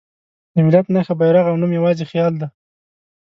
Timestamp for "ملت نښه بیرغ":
0.65-1.45